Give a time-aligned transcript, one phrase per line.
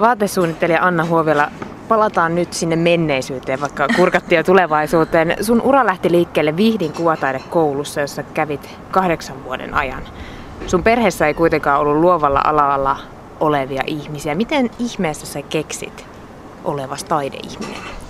[0.00, 1.50] Vaatesuunnittelija Anna Huovela,
[1.88, 5.36] palataan nyt sinne menneisyyteen, vaikka kurkattiin jo tulevaisuuteen.
[5.40, 10.02] Sun ura lähti liikkeelle Vihdin kuvataidekoulussa, jossa kävit kahdeksan vuoden ajan.
[10.66, 12.96] Sun perheessä ei kuitenkaan ollut luovalla alalla
[13.40, 14.34] olevia ihmisiä.
[14.34, 16.06] Miten ihmeessä sä keksit
[16.64, 18.03] olevas taideihminen?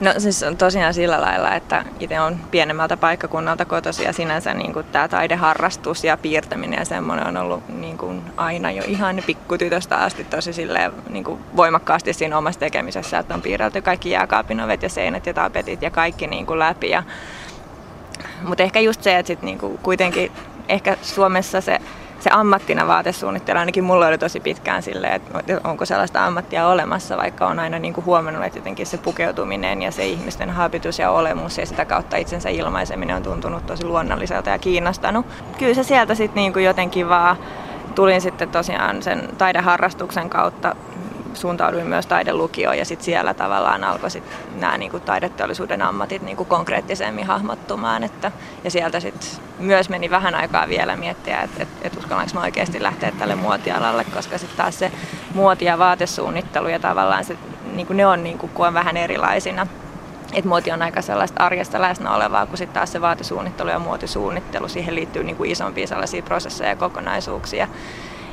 [0.00, 4.72] No siis on tosiaan sillä lailla, että itse on pienemmältä paikkakunnalta kotoisin ja sinänsä niin
[4.72, 9.96] kuin tämä taideharrastus ja piirtäminen ja semmoinen on ollut niin kuin aina jo ihan pikkutytöstä
[9.96, 14.82] asti tosi silleen, niin kuin voimakkaasti siinä omassa tekemisessä, että on piirrelty kaikki jääkaapin ovet
[14.82, 16.90] ja seinät ja tapetit ja kaikki niin kuin läpi.
[16.90, 17.02] Ja,
[18.42, 20.32] mutta ehkä just se, että sit niin kuin kuitenkin
[20.68, 21.78] ehkä Suomessa se
[22.20, 27.46] se ammattina vaatesuunnittelu, ainakin mulla oli tosi pitkään silleen, että onko sellaista ammattia olemassa, vaikka
[27.46, 31.58] on aina niin kuin huomannut, että jotenkin se pukeutuminen ja se ihmisten habitus ja olemus
[31.58, 35.26] ja sitä kautta itsensä ilmaiseminen on tuntunut tosi luonnolliselta ja kiinnostanut.
[35.58, 37.36] Kyllä se sieltä sitten niin jotenkin vaan
[37.94, 40.76] tulin sitten tosiaan sen taideharrastuksen kautta
[41.34, 47.26] suuntauduin myös taidelukioon ja sitten siellä tavallaan alkoi sit nämä niinku taideteollisuuden ammatit niinku konkreettisemmin
[47.26, 48.04] hahmottumaan.
[48.04, 48.32] Että,
[48.64, 52.82] ja sieltä sitten myös meni vähän aikaa vielä miettiä, että et, et uskallanko mä oikeasti
[52.82, 54.92] lähteä tälle muotialalle, koska sitten taas se
[55.34, 57.36] muoti- ja vaatesuunnittelu ja tavallaan se,
[57.74, 59.66] niinku ne on niinku, on vähän erilaisina.
[60.32, 64.68] Et muoti on aika sellaista arjesta läsnä olevaa, kun sitten taas se vaatesuunnittelu ja muotisuunnittelu,
[64.68, 67.68] siihen liittyy niinku isompia sellaisia prosesseja ja kokonaisuuksia.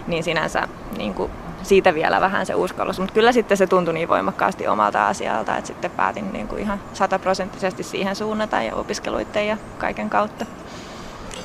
[0.08, 1.30] Niin sinänsä niinku
[1.64, 3.00] siitä vielä vähän se uskallus.
[3.00, 6.80] Mutta kyllä sitten se tuntui niin voimakkaasti omalta asialta, että sitten päätin niin kuin ihan
[6.94, 10.46] sataprosenttisesti siihen suunnata ja opiskeluiden ja kaiken kautta.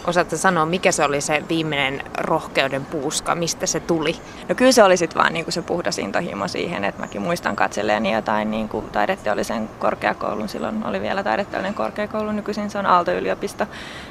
[0.06, 4.16] Osaatte sanoa, mikä se oli se viimeinen rohkeuden puuska, mistä se tuli?
[4.48, 7.56] No kyllä se oli sitten vaan niin kuin se puhdas intohimo siihen, että mäkin muistan
[7.56, 13.66] katselleeni jotain niin kuin taideteollisen korkeakoulun, silloin oli vielä taideteollinen korkeakoulu, nykyisin se on Aalto-yliopisto,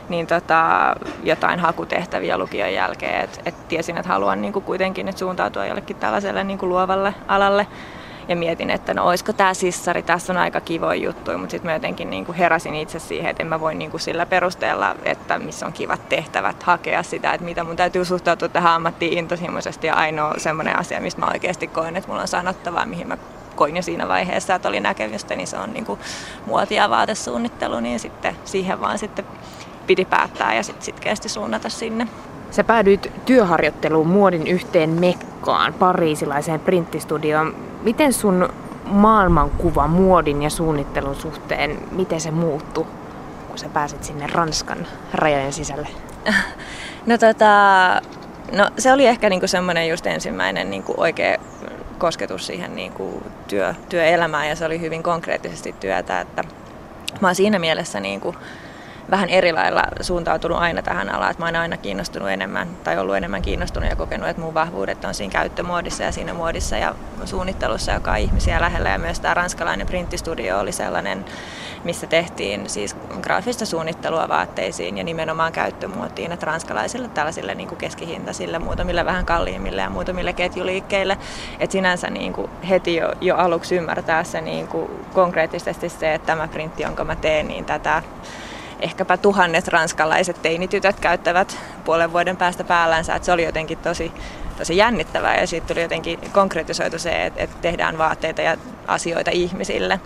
[0.09, 5.17] niin tota, jotain hakutehtäviä lukion jälkeen, että et tiesin, että haluan niin kuin kuitenkin nyt
[5.17, 7.67] suuntautua jollekin tällaiselle niin kuin luovalle alalle
[8.31, 11.73] ja mietin, että no olisiko tämä sissari, tässä on aika kivoja juttuja, mutta sitten mä
[11.73, 15.39] jotenkin niin kuin heräsin itse siihen, että en mä voi niin kuin sillä perusteella, että
[15.39, 19.95] missä on kivat tehtävät, hakea sitä, että mitä mun täytyy suhtautua tähän ammattiin intohimoisesti ja
[19.95, 23.17] ainoa semmoinen asia, mistä mä oikeasti koen, että mulla on sanottavaa, mihin mä
[23.55, 25.99] koin jo siinä vaiheessa, että oli näkemystä, niin se on niin kuin
[26.45, 29.25] muoti- ja vaatesuunnittelu, niin sitten siihen vaan sitten
[29.87, 32.07] piti päättää ja sitten sitkeästi suunnata sinne.
[32.51, 37.55] Sä päädyit työharjoitteluun muodin yhteen Mekkaan, pariisilaiseen printistudioon.
[37.81, 38.49] Miten sun
[38.85, 42.85] maailmankuva muodin ja suunnittelun suhteen, miten se muuttui,
[43.47, 45.87] kun sä pääsit sinne Ranskan rajojen sisälle?
[47.05, 47.47] No, tota,
[48.51, 51.37] no se oli ehkä niinku semmoinen just ensimmäinen niinku oikea
[51.97, 56.43] kosketus siihen niinku työ, työelämään ja se oli hyvin konkreettisesti työtä, että
[57.21, 58.35] mä oon siinä mielessä niinku,
[59.09, 63.15] vähän eri lailla suuntautunut aina tähän alaan, että mä oon aina kiinnostunut enemmän tai ollut
[63.15, 66.95] enemmän kiinnostunut ja kokenut, että mun vahvuudet on siinä käyttömuodissa ja siinä muodissa ja
[67.25, 68.89] suunnittelussa, joka on ihmisiä lähellä.
[68.89, 71.25] Ja myös tämä ranskalainen printtistudio oli sellainen,
[71.83, 78.59] missä tehtiin siis graafista suunnittelua vaatteisiin ja nimenomaan käyttömuotiin, että ranskalaisille tällaisille niin kuin keskihintaisille,
[78.59, 81.17] muutamille vähän kalliimmille ja muutamille ketjuliikkeille,
[81.59, 86.25] että sinänsä niin kuin heti jo, jo aluksi ymmärtää se niin kuin konkreettisesti se, että
[86.25, 88.03] tämä printti, jonka mä teen, niin tätä
[88.81, 93.15] ehkäpä tuhannet ranskalaiset teinitytöt käyttävät puolen vuoden päästä päällänsä.
[93.15, 94.11] Että se oli jotenkin tosi,
[94.57, 99.99] tosi jännittävää ja siitä tuli jotenkin konkretisoitu se, että, että tehdään vaatteita ja asioita ihmisille.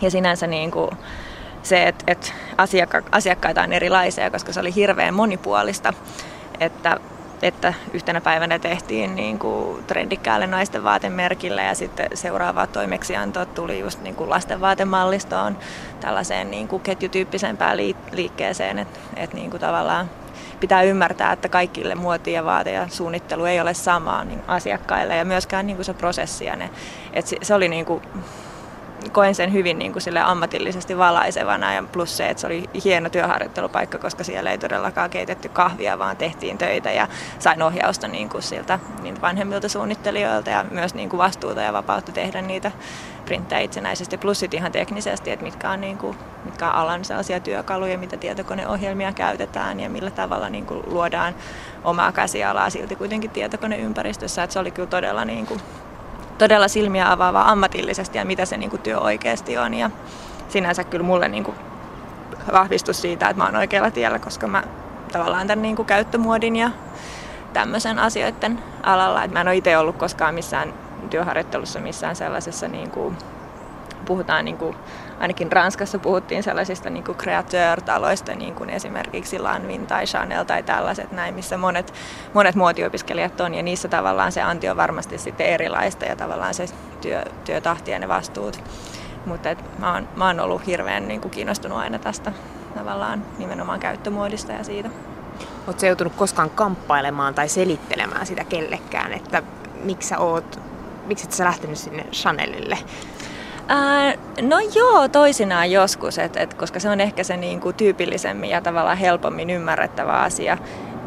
[0.00, 0.90] Ja sinänsä niin kuin
[1.62, 5.92] se, että, että asiakka, asiakkaita on erilaisia, koska se oli hirveän monipuolista.
[6.60, 6.96] Että
[7.42, 14.02] että yhtenä päivänä tehtiin niin kuin trendikkäälle naisten vaatemerkille ja sitten seuraava toimeksianto tuli just
[14.02, 15.58] niin kuin lasten vaatemallistoon
[16.00, 17.76] tällaiseen niin kuin ketjutyyppisempään
[18.12, 20.10] liikkeeseen, että, että niin kuin tavallaan
[20.60, 25.24] pitää ymmärtää, että kaikille muoti ja vaate ja suunnittelu ei ole samaa niin asiakkaille ja
[25.24, 26.70] myöskään niin kuin se prosessi ja ne,
[27.12, 28.02] että se, se oli niin kuin
[29.12, 33.10] koen sen hyvin niin kuin sille ammatillisesti valaisevana ja plus se, että se oli hieno
[33.10, 37.08] työharjoittelupaikka, koska siellä ei todellakaan keitetty kahvia, vaan tehtiin töitä ja
[37.38, 42.12] sain ohjausta niin kuin siltä niin vanhemmilta suunnittelijoilta ja myös niin kuin vastuuta ja vapautta
[42.12, 42.72] tehdä niitä
[43.24, 47.40] printtejä itsenäisesti, plus sit ihan teknisesti, että mitkä on, niin kuin, mitkä on alan sellaisia
[47.40, 51.34] työkaluja, mitä tietokoneohjelmia käytetään ja millä tavalla niin kuin luodaan
[51.84, 55.60] omaa käsialaa silti kuitenkin tietokoneympäristössä, että se oli kyllä todella niin kuin
[56.42, 59.74] todella silmiä avaavaa ammatillisesti ja mitä se niin kuin työ oikeasti on.
[59.74, 59.90] Ja
[60.48, 61.56] sinänsä kyllä mulle niin kuin
[62.52, 64.62] vahvistus siitä, että mä oon oikealla tiellä, koska mä
[65.12, 66.70] tavallaan tämän niin kuin käyttömuodin ja
[67.52, 69.24] tämmöisen asioiden alalla.
[69.24, 70.74] Että mä en ole itse ollut koskaan missään
[71.10, 73.16] työharjoittelussa missään sellaisessa niin kuin
[74.04, 74.76] puhutaan niin kuin,
[75.20, 81.12] ainakin Ranskassa puhuttiin sellaisista niin kuin createur-taloista, niin kuin esimerkiksi Lanvin tai Chanel tai tällaiset
[81.12, 81.94] näin, missä monet,
[82.34, 86.66] monet muotiopiskelijat on, ja niissä tavallaan se anti on varmasti sitten erilaista, ja tavallaan se
[87.00, 88.64] työ, työtahti ja ne vastuut.
[89.26, 92.32] Mutta et mä, oon, mä oon ollut hirveän niin kuin kiinnostunut aina tästä
[92.74, 94.90] tavallaan nimenomaan käyttömuodista ja siitä.
[95.66, 99.42] Oletko joutunut koskaan kamppailemaan tai selittelemään sitä kellekään, että
[99.84, 100.60] miksi sä oot,
[101.06, 102.78] miksi et sä lähtenyt sinne Chanelille?
[103.74, 108.60] Ää, no joo, toisinaan joskus, et, et, koska se on ehkä se niinku tyypillisemmin ja
[108.60, 110.58] tavallaan helpommin ymmärrettävä asia,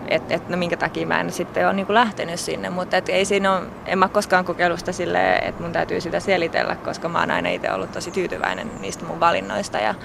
[0.07, 3.25] että et, no minkä takia mä en sitten ole niinku lähtenyt sinne, mutta et ei
[3.25, 7.19] siinä ole, en mä koskaan kokeillut sitä silleen, että mun täytyy sitä selitellä, koska mä
[7.19, 9.95] oon aina itse ollut tosi tyytyväinen niistä mun valinnoista ja,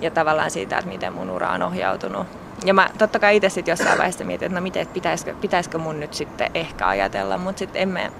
[0.00, 2.26] ja tavallaan siitä, että miten mun ura on ohjautunut.
[2.64, 5.78] Ja mä totta kai itse sitten jossain vaiheessa mietin, että no miten, että pitäisikö, pitäisikö
[5.78, 8.12] mun nyt sitten ehkä ajatella, mutta sitten emme,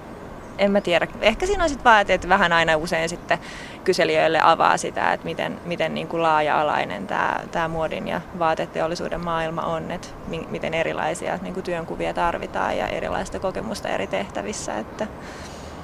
[0.59, 1.07] en mä tiedä.
[1.21, 3.39] Ehkä siinä on sitten vaan, että vähän aina usein sitten
[3.85, 9.63] kyselijöille avaa sitä, että miten, miten niin kuin laaja-alainen tämä, tämä muodin ja vaateteollisuuden maailma
[9.63, 10.09] on, että
[10.51, 14.79] miten erilaisia niin kuin työnkuvia tarvitaan ja erilaista kokemusta eri tehtävissä.
[14.79, 15.07] Että...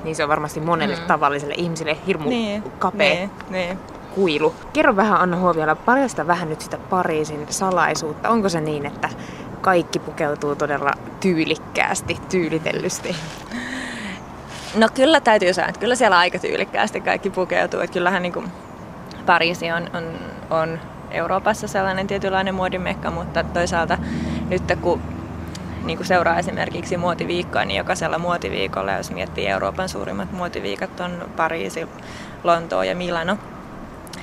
[0.05, 1.07] Niin se on varmasti monelle mm.
[1.07, 3.79] tavalliselle ihmiselle hirmu niin, kapea niin, niin.
[4.15, 4.55] kuilu.
[4.73, 8.29] Kerro vähän Anna Huoviola, paljasta vähän nyt sitä Pariisin salaisuutta.
[8.29, 9.09] Onko se niin, että
[9.61, 13.17] kaikki pukeutuu todella tyylikkäästi, tyylitellysti?
[14.75, 17.81] No kyllä täytyy sanoa, että kyllä siellä aika tyylikkäästi kaikki pukeutuu.
[17.81, 18.53] Että kyllähän niin kuin
[19.27, 20.05] Pariisi on, on,
[20.51, 20.81] on
[21.11, 23.99] Euroopassa sellainen tietynlainen muodimekka, mutta toisaalta
[24.49, 25.03] nyt kun
[25.85, 31.89] niin kuin seuraa esimerkiksi muotiviikkoa, niin jokaisella muotiviikolla, jos miettii Euroopan suurimmat muotiviikot, on Pariisi,
[32.45, 33.39] Lontoo ja Milano,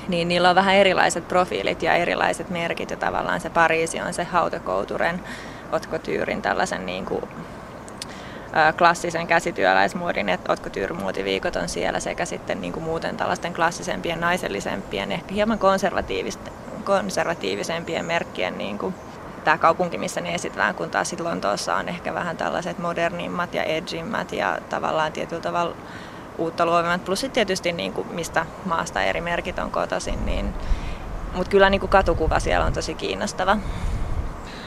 [0.08, 4.24] niin niillä on vähän erilaiset profiilit ja erilaiset merkit ja tavallaan se Pariisi on se
[4.24, 5.20] hautekouturen,
[5.72, 7.22] otkotyyrin tällaisen niin kuin
[8.78, 15.34] klassisen käsityöläismuodin, että otkotyyrymuotiviikot on siellä sekä sitten niin kuin muuten tällaisten klassisempien, naisellisempien, ehkä
[15.34, 15.58] hieman
[16.84, 18.94] konservatiivisempien merkkien niin kuin
[19.44, 23.62] tämä kaupunki, missä ne esitetään, kun taas sitten Lontoossa on ehkä vähän tällaiset modernimmat ja
[23.62, 25.76] edgimmät ja tavallaan tietyllä tavalla
[26.38, 27.04] uutta luovimmat.
[27.04, 30.54] Plus sitten tietysti niin kuin mistä maasta eri merkit on kotoisin, niin,
[31.34, 33.56] mutta kyllä niin kuin katukuva siellä on tosi kiinnostava.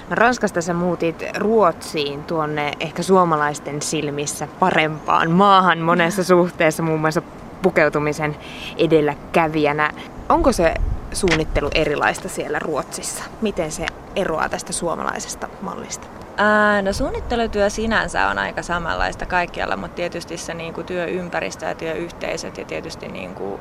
[0.09, 7.21] Ranskasta sä muutit Ruotsiin tuonne ehkä suomalaisten silmissä parempaan maahan monessa suhteessa, muun muassa
[7.61, 8.35] pukeutumisen
[8.77, 9.91] edelläkävijänä.
[10.29, 10.73] Onko se
[11.13, 13.23] suunnittelu erilaista siellä Ruotsissa?
[13.41, 13.85] Miten se
[14.15, 16.07] eroaa tästä suomalaisesta mallista?
[16.37, 21.75] Ää, no suunnittelutyö sinänsä on aika samanlaista kaikkialla, mutta tietysti se niin kuin työympäristö ja
[21.75, 23.59] työyhteisöt ja tietysti niin kuin,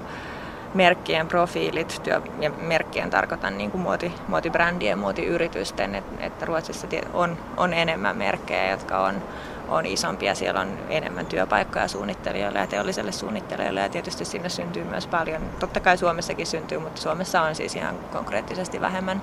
[0.74, 7.38] merkkien profiilit, työ, ja merkkien tarkoitan niin kuin muoti, muotibrändien, muotiyritysten, että, että Ruotsissa on,
[7.56, 9.22] on enemmän merkkejä, jotka on,
[9.68, 10.34] on isompia.
[10.34, 15.42] Siellä on enemmän työpaikkoja suunnittelijoille ja teolliselle suunnittelijoille ja tietysti sinne syntyy myös paljon.
[15.60, 19.22] Totta kai Suomessakin syntyy, mutta Suomessa on siis ihan konkreettisesti vähemmän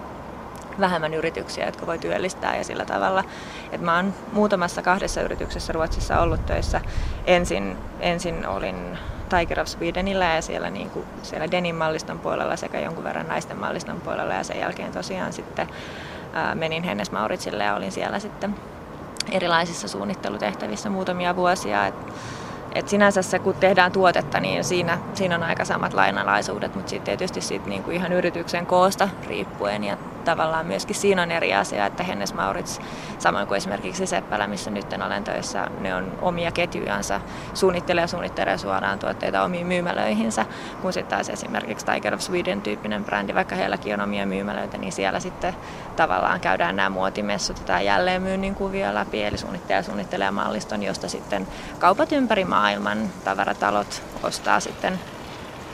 [0.79, 3.23] vähemmän yrityksiä, jotka voi työllistää ja sillä tavalla.
[3.71, 6.81] että mä oon muutamassa kahdessa yrityksessä Ruotsissa ollut töissä.
[7.25, 8.97] Ensin, ensin olin
[9.39, 13.57] Tiger of Swedenillä ja siellä, niin kuin, siellä denim malliston puolella sekä jonkun verran naisten
[13.57, 15.67] malliston puolella ja sen jälkeen tosiaan sitten
[16.33, 18.55] ää, menin Hennes Mauritsille ja olin siellä sitten
[19.31, 21.87] erilaisissa suunnittelutehtävissä muutamia vuosia.
[21.87, 21.95] Et,
[22.75, 27.05] et sinänsä se, kun tehdään tuotetta, niin siinä, siinä on aika samat lainalaisuudet, mutta sitten
[27.05, 31.85] tietysti siitä niin kuin ihan yrityksen koosta riippuen ja tavallaan myöskin siinä on eri asia,
[31.85, 32.79] että Hennes Maurits,
[33.19, 37.21] samoin kuin esimerkiksi Seppälä, missä nyt olen töissä, ne on omia ketjujansa,
[37.53, 40.45] suunnittelee ja suunnittelee suoraan tuotteita omiin myymälöihinsä,
[40.81, 44.91] kun sitten taas esimerkiksi Tiger of Sweden tyyppinen brändi, vaikka heilläkin on omia myymälöitä, niin
[44.91, 45.55] siellä sitten
[45.95, 51.47] tavallaan käydään nämä muotimessut tai jälleenmyynnin kuvia läpi, eli suunnittelija suunnittelee malliston, josta sitten
[51.79, 54.99] kaupat ympäri maailman tavaratalot ostaa sitten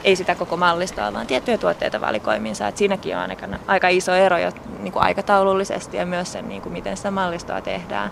[0.07, 2.67] ei sitä koko mallistoa, vaan tiettyjä tuotteita valikoimiinsa.
[2.67, 6.61] Et siinäkin on aika, aika iso ero jo niin kuin aikataulullisesti ja myös sen, niin
[6.61, 8.11] kuin miten sitä mallistoa tehdään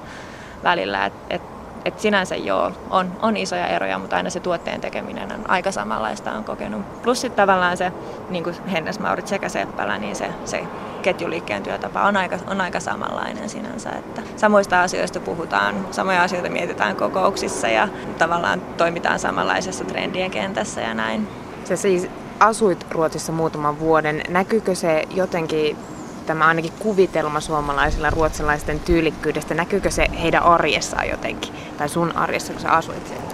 [0.63, 1.05] välillä.
[1.05, 1.41] Et, et,
[1.85, 6.31] et sinänsä joo, on, on isoja eroja, mutta aina se tuotteen tekeminen on aika samanlaista
[6.31, 7.01] on kokenut.
[7.01, 7.91] Plus sitten tavallaan se
[8.29, 10.63] niin kuin Hennes Maurit sekä Seppälä, niin se, se
[11.01, 13.89] ketjuliikkeen työtapa on aika, on aika samanlainen sinänsä.
[13.89, 17.87] Että samoista asioista puhutaan, samoja asioita mietitään kokouksissa ja
[18.17, 21.44] tavallaan toimitaan samanlaisessa trendien kentässä ja näin.
[21.65, 22.07] Sä siis
[22.39, 24.21] asuit Ruotsissa muutaman vuoden.
[24.29, 25.77] Näkyykö se jotenkin,
[26.25, 31.53] tämä ainakin kuvitelma suomalaisilla ruotsalaisten tyylikkyydestä, näkyykö se heidän arjessaan jotenkin?
[31.77, 33.25] Tai sun arjessa, kun sä asuit siellä?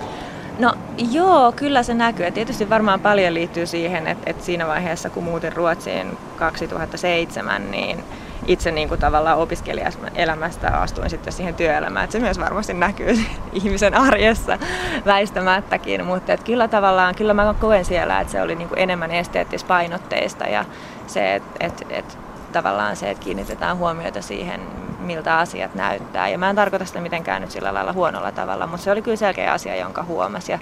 [0.59, 0.73] No
[1.11, 2.25] joo, kyllä se näkyy.
[2.25, 8.03] Ja tietysti varmaan paljon liittyy siihen, että, että siinä vaiheessa kun muutin Ruotsiin 2007, niin
[8.47, 12.03] itse niin kuin tavallaan opiskelijaelämästä astuin sitten siihen työelämään.
[12.03, 13.19] Että se myös varmasti näkyy
[13.53, 14.57] ihmisen arjessa
[15.05, 19.11] väistämättäkin, mutta että kyllä tavallaan, kyllä mä koen siellä, että se oli niin kuin enemmän
[19.11, 20.65] esteettispainotteista ja
[21.07, 22.17] se, että et, et,
[22.51, 24.61] tavallaan se, että kiinnitetään huomiota siihen,
[24.99, 26.29] miltä asiat näyttää.
[26.29, 29.17] Ja mä en tarkoita sitä mitenkään nyt sillä lailla huonolla tavalla, mutta se oli kyllä
[29.17, 30.51] selkeä asia, jonka huomasi.
[30.51, 30.59] Ja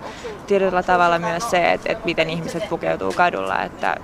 [0.48, 3.98] tietyllä tavalla myös se, että, että miten ihmiset pukeutuu kadulla, että,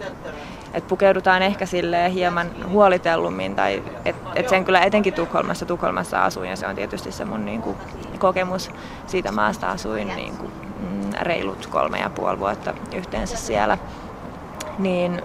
[0.76, 6.50] että pukeudutaan ehkä sille hieman huolitellummin, tai että et sen kyllä etenkin Tukholmassa, Tukholmassa asuin,
[6.50, 7.78] ja se on tietysti se mun niin kuin,
[8.20, 8.72] kokemus.
[9.08, 13.78] Siitä maasta asuin niin kuin, mm, reilut kolme ja puoli vuotta yhteensä siellä,
[14.80, 15.22] niin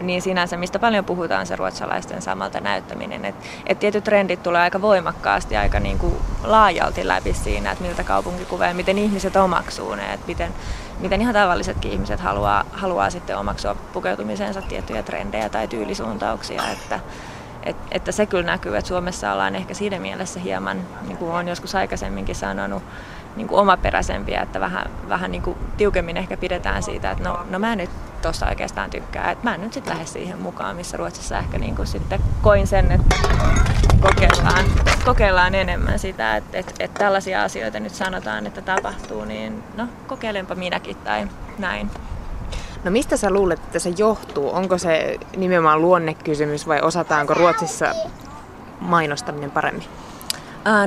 [0.00, 3.24] niin sinänsä, mistä paljon puhutaan, se ruotsalaisten samalta näyttäminen.
[3.24, 6.14] Että et tietyt trendit tulee aika voimakkaasti, aika niin kuin
[6.44, 10.54] laajalti läpi siinä, että miltä kaupunki kuvaa ja miten ihmiset omaksuu ne, että miten,
[11.00, 16.62] miten ihan tavallisetkin ihmiset haluaa, haluaa sitten omaksua pukeutumisensa tiettyjä trendejä tai tyylisuuntauksia.
[16.72, 17.00] Että,
[17.62, 21.48] et, että se kyllä näkyy, että Suomessa ollaan ehkä siinä mielessä hieman, niin kuin olen
[21.48, 22.82] joskus aikaisemminkin sanonut,
[23.36, 27.58] niin kuin omaperäisempiä, että vähän, vähän niin kuin tiukemmin ehkä pidetään siitä, että no, no
[27.58, 27.90] mä nyt
[28.22, 31.76] tuossa oikeastaan tykkää, että mä en nyt sitten lähde siihen mukaan, missä Ruotsissa ehkä niin
[31.76, 33.16] kuin sitten koin sen, että
[34.00, 34.64] kokeillaan,
[35.04, 40.54] kokeillaan enemmän sitä, että, että, että tällaisia asioita nyt sanotaan, että tapahtuu, niin no kokeilenpa
[40.54, 41.90] minäkin tai näin.
[42.84, 44.54] No mistä sä luulet, että se johtuu?
[44.54, 47.94] Onko se nimenomaan luonnekysymys vai osataanko Ruotsissa
[48.80, 49.84] mainostaminen paremmin?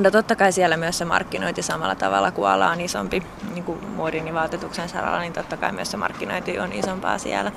[0.00, 3.22] No totta kai siellä myös se markkinointi samalla tavalla, kun ala on isompi
[3.54, 7.52] niin kuin muodin ja vaatetuksen saralla, niin totta kai myös se markkinointi on isompaa siellä.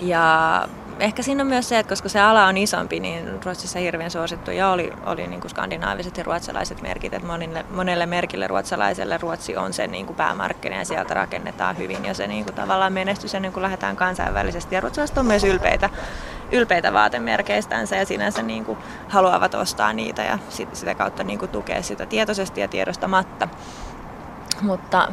[0.00, 0.68] Ja
[1.00, 4.50] ehkä siinä on myös se, että koska se ala on isompi, niin Ruotsissa hirveän suosittu
[4.50, 9.56] ja oli, oli niin kuin skandinaaviset ja ruotsalaiset merkit, että monille, monelle merkille ruotsalaiselle Ruotsi
[9.56, 13.34] on se niin kuin päämarkkina ja sieltä rakennetaan hyvin ja se niin kuin tavallaan menestys
[13.34, 14.74] ennen kuin lähdetään kansainvälisesti.
[14.74, 15.90] Ja ruotsalaiset on myös ylpeitä,
[16.52, 20.38] ylpeitä vaatemerkeistänsä ja sinänsä niin kuin haluavat ostaa niitä ja
[20.72, 23.48] sitä kautta niin kuin tukea sitä tietoisesti ja tiedostamatta.
[24.62, 25.08] Mutta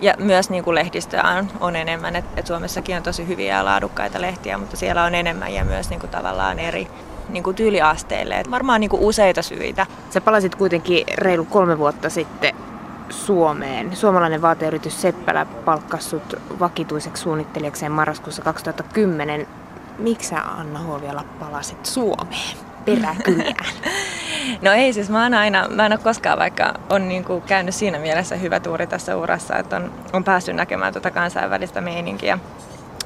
[0.00, 3.64] ja myös niin kuin lehdistöä on, on enemmän, että et Suomessakin on tosi hyviä ja
[3.64, 6.88] laadukkaita lehtiä, mutta siellä on enemmän ja myös niin kuin tavallaan eri
[7.28, 8.40] niin kuin tyyliasteille.
[8.40, 9.86] Et varmaan niin kuin useita syitä.
[10.10, 12.54] Sä palasit kuitenkin reilu kolme vuotta sitten
[13.08, 13.96] Suomeen.
[13.96, 19.46] Suomalainen vaateyritys Seppälä palkkassut vakituiseksi suunnittelijakseen marraskuussa 2010.
[19.98, 23.54] Miksi sä Anna Huoviala palasit Suomeen peräkylään?
[24.62, 27.74] No ei, siis mä, oon aina, mä en ole koskaan vaikka on niin kuin käynyt
[27.74, 32.38] siinä mielessä hyvä tuuri tässä urassa, että on, on päässyt näkemään tuota kansainvälistä meininkiä.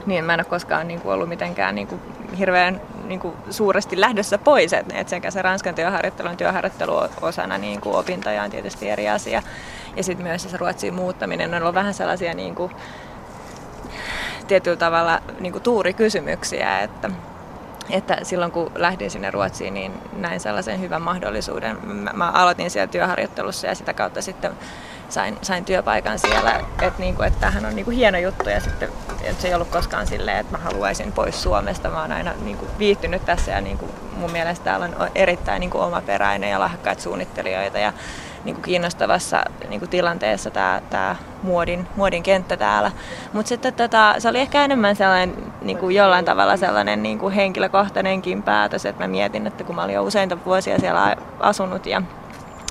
[0.06, 2.00] Niin mä en ole koskaan niin kuin ollut mitenkään niin kuin
[2.38, 4.72] hirveän niin kuin suuresti lähdössä pois.
[4.72, 9.08] Että et sekä se Ranskan työharjoittelu on työharjoittelu osana niin kuin opintoja on tietysti eri
[9.08, 9.42] asia.
[9.96, 12.72] Ja sitten myös se Ruotsiin muuttaminen on ollut vähän sellaisia niin kuin,
[14.48, 17.10] tietyllä tavalla niin kuin tuurikysymyksiä, että
[17.90, 21.78] että silloin kun lähdin sinne Ruotsiin, niin näin sellaisen hyvän mahdollisuuden.
[21.86, 24.52] Mä, mä aloitin siellä työharjoittelussa ja sitä kautta sitten
[25.08, 28.88] sain, sain työpaikan siellä, että niinku, et tämähän on niinku hieno juttu ja sitten
[29.22, 31.88] et se ei ollut koskaan silleen, että mä haluaisin pois Suomesta.
[31.88, 36.50] Mä oon aina niinku viihtynyt tässä ja niinku, mun mielestä täällä on erittäin niinku omaperäinen
[36.50, 37.92] ja lahjakkaita suunnittelijoita ja
[38.48, 42.90] niin kuin kiinnostavassa niin kuin tilanteessa tämä, tämä muodin, muodin kenttä täällä.
[43.32, 47.34] Mutta sitten tota, se oli ehkä enemmän sellainen niin kuin jollain tavalla sellainen niin kuin
[47.34, 52.02] henkilökohtainenkin päätös, että mä mietin, että kun mä olin jo useita vuosia siellä asunut ja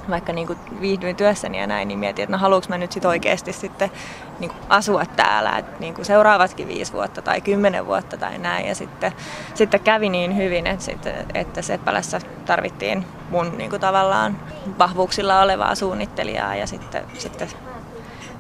[0.09, 3.05] vaikka niin kuin viihdyin työssäni ja näin, niin mietin, että no haluanko mä nyt sit
[3.05, 3.91] oikeasti sitten
[4.39, 8.67] niin kuin asua täällä, että niin kuin seuraavatkin viisi vuotta tai kymmenen vuotta tai näin.
[8.67, 9.11] Ja sitten,
[9.53, 14.39] sitten kävi niin hyvin, että, sitten, että Seppälässä tarvittiin mun niin kuin tavallaan
[14.79, 17.47] vahvuuksilla olevaa suunnittelijaa ja sitten, sitten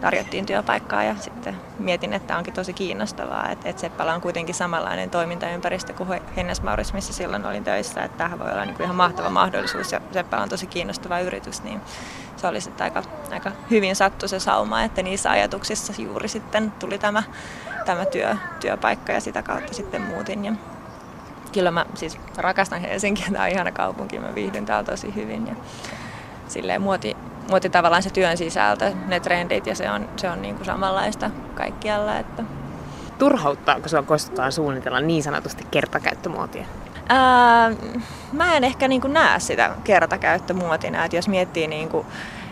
[0.01, 5.09] tarjottiin työpaikkaa ja sitten mietin, että onkin tosi kiinnostavaa, että, että Seppälä on kuitenkin samanlainen
[5.09, 8.95] toimintaympäristö kuin Hennes Mauris, missä silloin olin töissä, että tämähän voi olla niin kuin ihan
[8.95, 11.81] mahtava mahdollisuus ja Seppälä on tosi kiinnostava yritys, niin
[12.37, 16.97] se oli sitten aika, aika hyvin sattu se sauma, että niissä ajatuksissa juuri sitten tuli
[16.97, 17.23] tämä,
[17.85, 20.45] tämä työ, työpaikka ja sitä kautta sitten muutin.
[20.45, 20.53] Ja
[21.53, 25.55] kyllä mä siis rakastan Helsinkiä, tämä on ihana kaupunki, mä viihdyn täällä tosi hyvin ja
[26.47, 27.17] silleen muoti,
[27.49, 31.29] muoti tavallaan se työn sisältö, ne trendit ja se on, se on niin kuin samanlaista
[31.55, 32.17] kaikkialla.
[32.17, 32.43] Että.
[33.19, 36.65] Turhauttaako sinua koskaan suunnitella niin sanotusti kertakäyttömuotia?
[37.09, 37.71] Ää,
[38.31, 42.07] mä en ehkä niin kuin näe sitä kertakäyttömuotina, että jos miettii, niin kuin,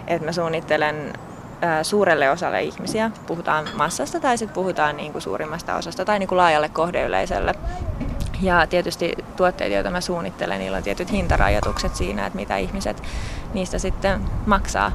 [0.07, 1.13] että mä suunnittelen
[1.61, 6.29] ää, suurelle osalle ihmisiä, puhutaan massasta tai sitten puhutaan niin kuin suurimmasta osasta tai niin
[6.29, 7.55] kuin laajalle kohdeyleisölle.
[8.41, 13.03] Ja tietysti tuotteet, joita mä suunnittelen, niillä on tietyt hintarajoitukset siinä, että mitä ihmiset
[13.53, 14.91] niistä sitten maksaa.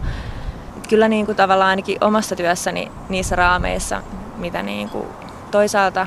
[0.88, 4.02] Kyllä niin kuin tavallaan ainakin omassa työssäni niissä raameissa,
[4.36, 5.06] mitä niin kuin
[5.50, 6.06] toisaalta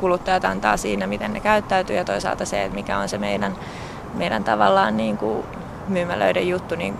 [0.00, 3.56] kuluttajat antaa siinä, miten ne käyttäytyy ja toisaalta se, että mikä on se meidän,
[4.14, 5.44] meidän tavallaan niin kuin
[5.88, 6.94] myymälöiden juttu, niin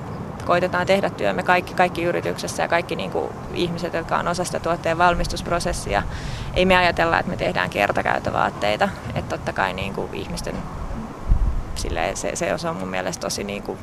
[0.49, 4.61] koitetaan tehdä työmme kaikki, kaikki yrityksessä ja kaikki niin kuin ihmiset, jotka on osa sitä
[4.61, 6.03] tuotteen valmistusprosessia.
[6.55, 8.89] Ei me ajatella, että me tehdään kertakäytövaatteita.
[9.15, 10.55] Että totta kai niin kuin ihmisten
[11.75, 13.79] sille se, se on mun mielestä tosi niin kuin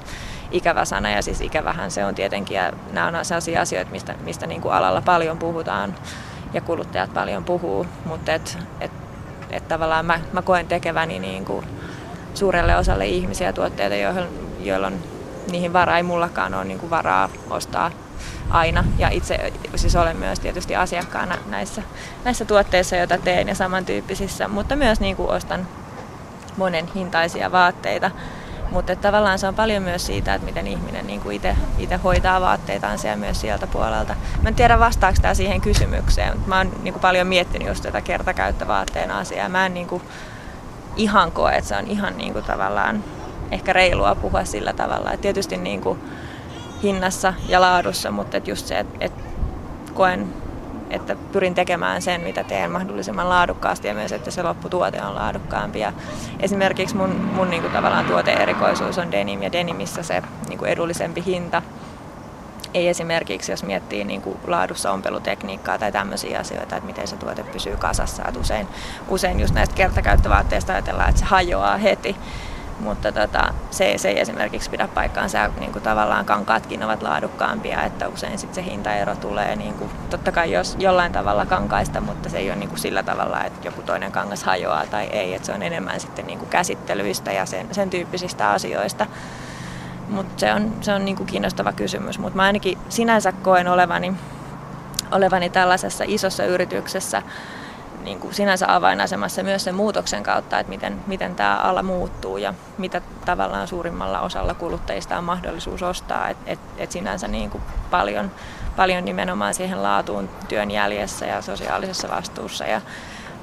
[0.52, 4.48] ikävä sana ja siis ikävähän se on tietenkin ja nämä on sellaisia asioita, mistä, mistä
[4.48, 5.96] niin kuin alalla paljon puhutaan
[6.54, 8.92] ja kuluttajat paljon puhuu, mutta et, et,
[9.52, 11.66] et tavallaan mä, mä koen tekeväni niin kuin
[12.34, 13.96] suurelle osalle ihmisiä tuotteita,
[14.60, 15.15] joilla on
[15.52, 17.92] niihin varaa, ei mullakaan ole niin kuin varaa ostaa
[18.50, 18.84] aina.
[18.98, 21.82] Ja itse siis olen myös tietysti asiakkaana näissä,
[22.24, 25.68] näissä tuotteissa, joita teen ja samantyyppisissä, mutta myös niin kuin ostan
[26.58, 28.12] monen hintaisia vaatteita.
[28.72, 31.22] Mutta tavallaan se on paljon myös siitä, että miten ihminen niin
[31.78, 34.16] itse hoitaa vaatteitaan siellä myös sieltä puolelta.
[34.42, 38.02] Mä en tiedä vastaako tämä siihen kysymykseen, mutta mä oon niin paljon miettinyt just tätä
[38.02, 39.50] kertakäyttövaatteen asiaa.
[39.50, 40.02] Mä en niin kuin
[40.96, 43.04] ihan koe, että se on ihan niin kuin tavallaan
[43.52, 45.12] ehkä reilua puhua sillä tavalla.
[45.12, 46.00] Et tietysti niin kuin
[46.84, 49.14] hinnassa ja laadussa, mutta et just se, että et
[49.94, 50.34] koen,
[50.90, 55.80] että pyrin tekemään sen, mitä teen mahdollisimman laadukkaasti ja myös, että se lopputuote on laadukkaampi.
[55.80, 55.94] Ja
[56.40, 61.24] esimerkiksi mun, mun niin kuin tavallaan tuoteerikoisuus on denim ja denimissä se niin kuin edullisempi
[61.26, 61.62] hinta.
[62.74, 67.44] Ei esimerkiksi, jos miettii niin kuin laadussa ompelutekniikkaa tai tämmöisiä asioita, että miten se tuote
[67.44, 68.24] pysyy kasassa.
[68.28, 68.68] Että usein,
[69.08, 72.16] usein just näistä kertakäyttövaatteista ajatellaan, että se hajoaa heti
[72.86, 75.50] mutta tota, se, se ei esimerkiksi pidä paikkaansa.
[75.60, 80.32] Niin kuin tavallaan kankaatkin ovat laadukkaampia, että usein sit se hintaero tulee niin kuin, totta
[80.32, 83.82] kai jos jollain tavalla kankaista, mutta se ei ole niin kuin sillä tavalla, että joku
[83.82, 87.68] toinen kangas hajoaa tai ei, että se on enemmän sitten niin kuin käsittelyistä ja sen,
[87.72, 89.06] sen tyyppisistä asioista.
[90.10, 94.14] Mutta se on, se on niin kuin kiinnostava kysymys, mutta ainakin sinänsä koen olevani,
[95.12, 97.22] olevani tällaisessa isossa yrityksessä,
[98.06, 102.54] niin kuin sinänsä avainasemassa myös sen muutoksen kautta, että miten, miten tämä ala muuttuu ja
[102.78, 106.30] mitä tavallaan suurimmalla osalla kuluttajista on mahdollisuus ostaa.
[106.30, 108.32] Et, et, et sinänsä niin kuin paljon,
[108.76, 112.82] paljon nimenomaan siihen laatuun työn jäljessä ja sosiaalisessa vastuussa ja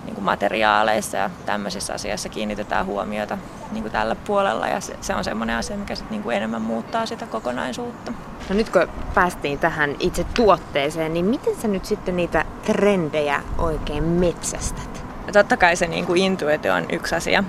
[0.05, 3.39] niin kuin materiaaleissa ja tämmöisissä asioissa kiinnitetään huomiota
[3.73, 6.63] niin kuin tällä puolella ja se, se on semmoinen asia, mikä sit niin kuin enemmän
[6.63, 8.13] muuttaa sitä kokonaisuutta.
[8.49, 14.05] No nyt kun päästiin tähän itse tuotteeseen, niin miten sä nyt sitten niitä trendejä oikein
[14.05, 15.05] metsästät?
[15.27, 17.45] Ja totta kai se niin kuin intuitio on yksi asia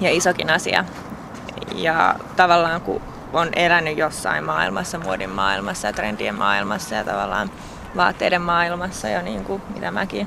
[0.00, 0.84] ja isokin asia.
[1.74, 7.50] Ja tavallaan kun on elänyt jossain maailmassa, muodin maailmassa ja trendien maailmassa ja tavallaan
[7.96, 10.26] vaatteiden maailmassa jo niin kuin mitä mäkin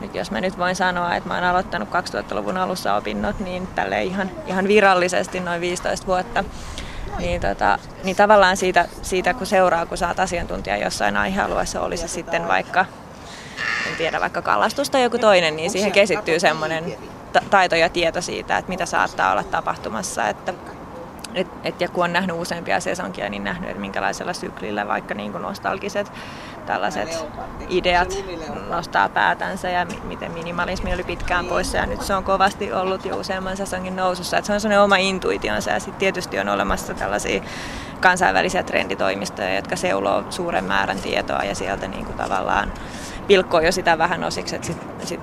[0.00, 4.02] nyt jos mä nyt voin sanoa, että mä oon aloittanut 2000-luvun alussa opinnot, niin tälle
[4.02, 6.44] ihan, ihan virallisesti noin 15 vuotta,
[7.18, 12.08] niin, tota, niin tavallaan siitä, siitä, kun seuraa, kun saat asiantuntija jossain aihealueessa, oli se
[12.08, 12.84] sitten vaikka,
[13.86, 16.96] en tiedä, vaikka kalastus tai joku toinen, niin siihen kesittyy semmoinen
[17.50, 20.28] taito ja tieto siitä, että mitä saattaa olla tapahtumassa.
[20.28, 20.54] Että
[21.36, 25.32] et, et, ja kun on nähnyt useampia sesonkia, niin nähnyt, että minkälaisella syklillä vaikka niin
[25.32, 26.12] kuin nostalgiset
[26.66, 27.26] tällaiset
[27.68, 28.24] ideat
[28.68, 31.76] nostaa päätänsä ja miten minimalismi oli pitkään poissa.
[31.76, 34.38] Ja nyt se on kovasti ollut jo useamman sesongin nousussa.
[34.38, 35.70] Et se on sellainen oma intuitionsa.
[35.70, 37.42] Ja sitten tietysti on olemassa tällaisia
[38.00, 42.72] kansainvälisiä trenditoimistoja, jotka seuloo suuren määrän tietoa ja sieltä niin kuin tavallaan
[43.26, 45.20] pilkkoo jo sitä vähän osiksi, että sitten sit,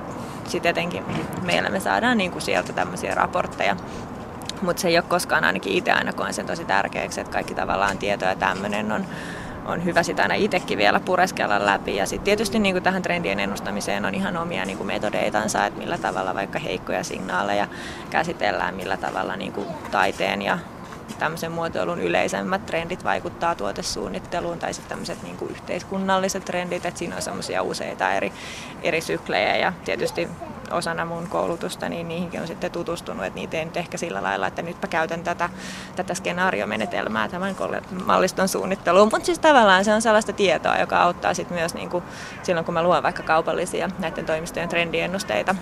[0.48, 1.04] sit etenkin
[1.42, 3.76] meillä me saadaan niin kuin sieltä tämmöisiä raportteja
[4.64, 7.98] mutta se ei ole koskaan ainakin itse aina koen sen tosi tärkeäksi, että kaikki tavallaan
[7.98, 9.06] tieto ja tämmöinen on,
[9.66, 11.96] on hyvä sitä aina itsekin vielä pureskella läpi.
[11.96, 15.80] Ja sitten tietysti niin kuin tähän trendien ennustamiseen on ihan omia niin kuin metodeitansa, että
[15.80, 17.68] millä tavalla vaikka heikkoja signaaleja
[18.10, 20.60] käsitellään, millä tavalla niin kuin taiteen ja
[21.20, 27.16] tämmöisen muotoilun yleisemmät trendit vaikuttaa tuotesuunnitteluun tai sitten tämmöiset niin kuin yhteiskunnalliset trendit, että siinä
[27.16, 28.34] on semmoisia useita eri,
[28.84, 30.30] eri syklejä ja tietysti
[30.74, 34.48] osana mun koulutusta, niin niihinkin on sitten tutustunut, että niitä ei nyt ehkä sillä lailla,
[34.48, 35.50] että nytpä käytän tätä,
[35.96, 37.56] tätä skenaariomenetelmää tämän
[38.06, 42.04] malliston suunnitteluun, mutta siis tavallaan se on sellaista tietoa, joka auttaa sitten myös niin kuin
[42.44, 45.56] silloin, kun mä luon vaikka kaupallisia näiden toimistojen trendiennusteita,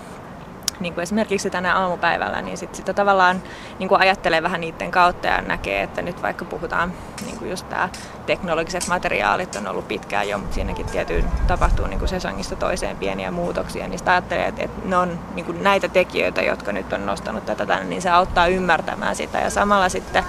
[0.82, 3.42] niin kuin esimerkiksi tänä aamupäivällä, niin sitten sitä tavallaan
[3.78, 6.92] niin kuin ajattelee vähän niiden kautta ja näkee, että nyt vaikka puhutaan
[7.24, 7.88] niin kuin just tämä
[8.26, 13.30] teknologiset materiaalit on ollut pitkään jo, mutta siinäkin tietyyn tapahtuu niin kuin sesongista toiseen pieniä
[13.30, 17.06] muutoksia, niin sitä ajattelee, että, että ne on niin kuin näitä tekijöitä, jotka nyt on
[17.06, 19.38] nostanut tätä tänne, niin se auttaa ymmärtämään sitä.
[19.38, 20.24] Ja samalla sitten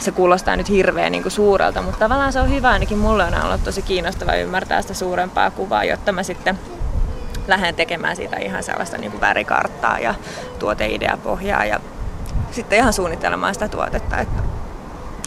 [0.00, 3.44] se kuulostaa nyt hirveän niin kuin suurelta, mutta tavallaan se on hyvä, ainakin mulle on
[3.44, 6.58] ollut tosi kiinnostava ymmärtää sitä suurempaa kuvaa, jotta mä sitten
[7.46, 10.14] lähden tekemään siitä ihan sellaista niin kuin värikarttaa ja
[10.58, 11.80] tuoteideapohjaa ja
[12.50, 14.18] sitten ihan suunnittelemaan sitä tuotetta.
[14.18, 14.42] Että,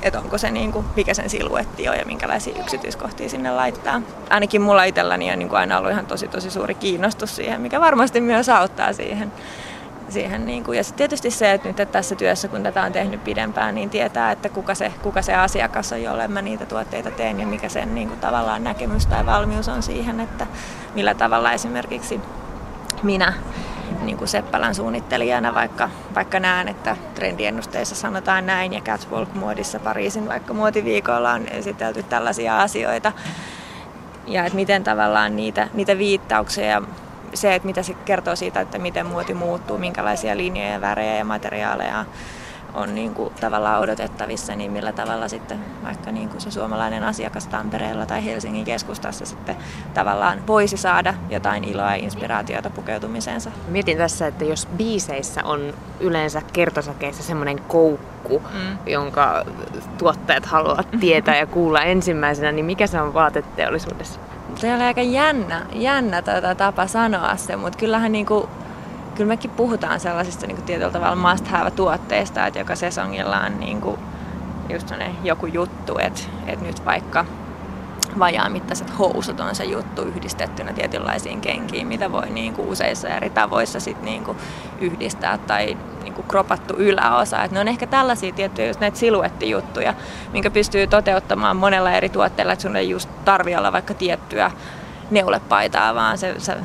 [0.02, 4.02] että onko se niin kuin, mikä sen siluetti on ja minkälaisia yksityiskohtia sinne laittaa.
[4.30, 7.82] Ainakin mulla itselläni on niin kuin aina ollut ihan tosi tosi suuri kiinnostus siihen, mikä
[7.82, 9.32] varmasti myös auttaa siihen.
[10.10, 10.78] Siihen niin kuin.
[10.78, 13.90] Ja sitten tietysti se, että nyt että tässä työssä, kun tätä on tehnyt pidempään, niin
[13.90, 17.70] tietää, että kuka se, kuka se asiakas on, jolle mä niitä tuotteita teen ja mikä
[17.70, 20.48] sen niin kuin, tavallaan näkemys tai valmius on siihen, että
[20.96, 22.22] millä tavalla esimerkiksi
[23.04, 23.34] minä
[24.02, 30.54] niin kuin Seppälän suunnittelijana, vaikka, vaikka näen, että trendiennusteissa sanotaan näin ja Catwalk-muodissa Pariisin vaikka
[30.54, 33.12] muotiviikolla on esitelty tällaisia asioita.
[34.28, 36.82] Ja että miten tavallaan niitä, niitä viittauksia
[37.34, 42.06] se, että mitä se kertoo siitä, että miten muoti muuttuu, minkälaisia linjoja, värejä ja materiaaleja
[42.74, 47.48] on niin kuin tavallaan odotettavissa, niin millä tavalla sitten vaikka niin kuin se suomalainen asiakas
[47.48, 49.56] Tampereella tai Helsingin keskustassa sitten
[49.94, 53.52] tavallaan voisi saada jotain iloa ja inspiraatiota pukeutumiseensa.
[53.68, 58.78] Mietin tässä, että jos biiseissä on yleensä kertosakeissa semmoinen koukku, mm.
[58.86, 59.46] jonka
[59.98, 64.20] tuottajat haluavat tietää ja kuulla ensimmäisenä, niin mikä se on vaateteollisuudessa?
[64.58, 68.50] Se on aika jännä, jännä tuota tapa sanoa se, mutta kyllähän niinku
[69.16, 73.60] kyllä mekin puhutaan sellaisista niin kuin tietyllä tavalla must have tuotteista, että joka sesongilla on
[73.60, 74.00] niin kuin
[74.70, 74.92] just
[75.24, 77.26] joku juttu, että, että nyt vaikka
[78.20, 83.80] vajaamittaiset housut on se juttu yhdistettynä tietynlaisiin kenkiin, mitä voi niin kuin useissa eri tavoissa
[83.80, 84.38] sit niin kuin
[84.82, 87.44] yhdistää tai niin kuin kropattu yläosa.
[87.44, 89.94] Et ne on ehkä tällaisia tiettyjä just näitä siluettijuttuja,
[90.34, 94.52] minkä pystyy toteuttamaan monella eri tuotteella, että sun ei just tarvi olla vaikka tiettyä
[95.12, 96.58] neulepaitaa, vaan se, se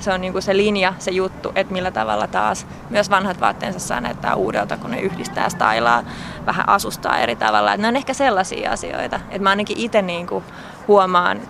[0.00, 4.00] se on niinku se linja, se juttu, että millä tavalla taas myös vanhat vaatteensa saa
[4.00, 6.02] näyttää uudelta, kun ne yhdistää stylaa,
[6.46, 7.72] vähän asustaa eri tavalla.
[7.72, 10.44] Et ne on ehkä sellaisia asioita, että mä ainakin itse niinku
[10.88, 11.40] huomaan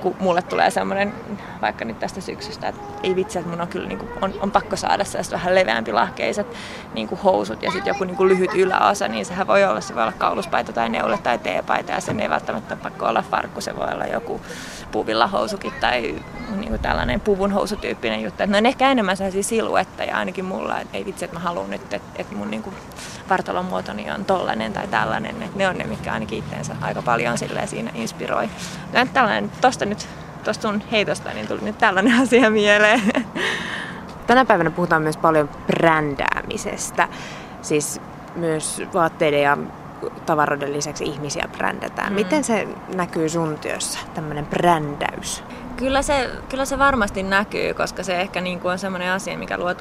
[0.00, 1.14] kun mulle tulee semmoinen,
[1.62, 4.50] vaikka nyt tästä syksystä, että ei vitsi, että mun on kyllä niin kuin, on, on
[4.50, 6.46] pakko saada sellaiset vähän leveämpi lahkeiset
[6.94, 9.94] niin kuin housut ja sitten joku niin kuin lyhyt yläosa, niin sehän voi olla, se
[9.94, 13.76] voi olla kauluspaita tai neule tai teepaita ja sen ei välttämättä pakko olla farkku, se
[13.76, 14.40] voi olla joku
[14.92, 16.14] puvilla housukin tai
[16.56, 18.42] niin kuin tällainen puvun housutyyppinen juttu.
[18.42, 21.70] Että ne on ehkä enemmän sellaisia siluetteja ainakin mulla, että ei vitsi, että mä haluan
[21.70, 22.76] nyt, että, että mun niin kuin
[23.28, 25.42] vartalon muotoni on tollainen tai tällainen.
[25.42, 28.50] Että ne on ne, mitkä ainakin itteensä aika paljon siinä inspiroi.
[29.12, 30.08] Tällainen, tosta nyt
[30.44, 33.02] tuosta sun heitosta, niin tuli nyt tällainen asia mieleen.
[34.26, 37.08] Tänä päivänä puhutaan myös paljon brändäämisestä.
[37.62, 38.00] Siis
[38.36, 39.58] myös vaatteiden ja
[40.26, 42.12] tavaroiden lisäksi ihmisiä brändätään.
[42.12, 42.14] Mm.
[42.14, 45.44] Miten se näkyy sun työssä, tämmöinen brändäys?
[45.76, 49.58] Kyllä se, kyllä se varmasti näkyy, koska se ehkä niin kuin on semmoinen asia, mikä
[49.58, 49.74] luo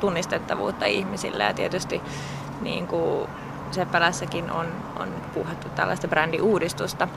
[0.00, 2.02] tunnistettavuutta ihmisille ja tietysti
[2.60, 3.28] niin kuin
[3.70, 7.08] Seppälässäkin on, on puhuttu tällaista brändiuudistusta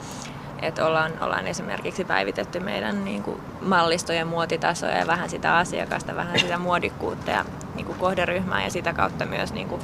[0.62, 6.40] että ollaan, ollaan esimerkiksi päivitetty meidän niin kuin mallistojen muotitasoja ja vähän sitä asiakasta, vähän
[6.40, 9.82] sitä muodikkuutta ja niin kuin kohderyhmää ja sitä kautta myös niin kuin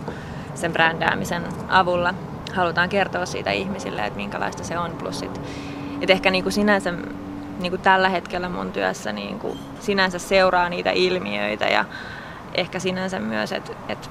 [0.55, 2.13] sen brändäämisen avulla
[2.53, 4.91] halutaan kertoa siitä ihmisille, että minkälaista se on.
[4.91, 5.41] Plus sit,
[6.01, 6.93] että ehkä niin kuin sinänsä
[7.59, 11.85] niin kuin tällä hetkellä mun työssä niin kuin sinänsä seuraa niitä ilmiöitä ja
[12.53, 14.09] ehkä sinänsä myös, että, että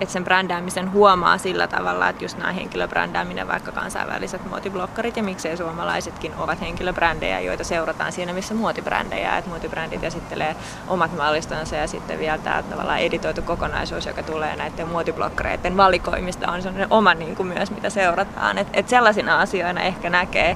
[0.00, 5.56] että sen brändäämisen huomaa sillä tavalla, että just nämä henkilöbrändääminen, vaikka kansainväliset muotiblokkarit ja miksei
[5.56, 10.56] suomalaisetkin ovat henkilöbrändejä, joita seurataan siinä missä muotibrändejä, että muotibrändit esittelee
[10.88, 16.62] omat mallistonsa ja sitten vielä tämä tavallaan editoitu kokonaisuus, joka tulee näiden muotiblokkareiden valikoimista on
[16.62, 18.58] sellainen oma niin kuin myös, mitä seurataan.
[18.58, 20.50] Että et sellaisina asioina ehkä näkee,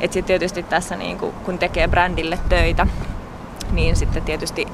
[0.00, 2.86] että sitten tietysti tässä niin kuin, kun tekee brändille töitä,
[3.72, 4.66] niin sitten tietysti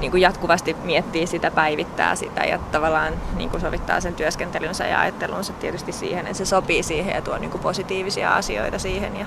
[0.00, 5.00] niin kuin jatkuvasti miettii sitä, päivittää sitä ja tavallaan niin kuin sovittaa sen työskentelynsä ja
[5.00, 9.26] ajattelunsa tietysti siihen, että se sopii siihen ja tuo niin kuin positiivisia asioita siihen ja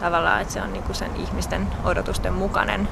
[0.00, 2.88] tavallaan, että se on niin kuin sen ihmisten odotusten mukainen.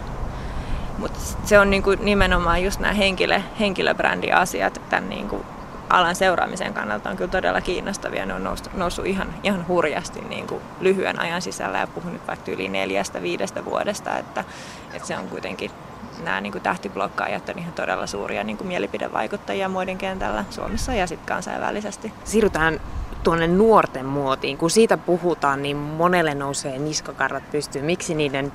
[0.99, 5.45] Mutta se on niin kuin nimenomaan just nämä henkilö, henkilöbrändiasiat tämän niin kuin
[5.91, 8.27] alan seuraamisen kannalta on kyllä todella kiinnostavia.
[8.27, 12.27] Ne on noussut, noussut ihan, ihan hurjasti niin kuin lyhyen ajan sisällä ja puhun nyt
[12.27, 14.45] vaikka yli neljästä, viidestä vuodesta, että,
[14.93, 15.71] että se on kuitenkin
[16.23, 21.07] nämä niin kuin tähtiblokkaajat on ihan todella suuria niin kuin mielipidevaikuttajia muiden kentällä Suomessa ja
[21.07, 22.13] sitten kansainvälisesti.
[22.25, 22.81] Siirrytään
[23.23, 24.59] tuonne nuorten muotiin.
[24.59, 27.85] Kun siitä puhutaan, niin monelle nousee niskakarvat pystyyn.
[27.85, 28.53] Miksi niiden